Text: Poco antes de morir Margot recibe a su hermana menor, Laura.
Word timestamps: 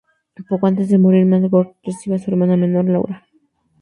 Poco 0.49 0.65
antes 0.65 0.89
de 0.89 0.97
morir 0.97 1.27
Margot 1.27 1.75
recibe 1.83 2.15
a 2.15 2.17
su 2.17 2.31
hermana 2.31 2.57
menor, 2.57 2.85
Laura. 2.89 3.27